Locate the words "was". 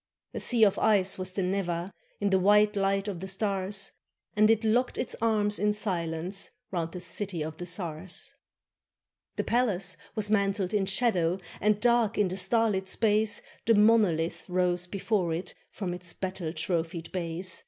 1.19-1.29, 10.15-10.31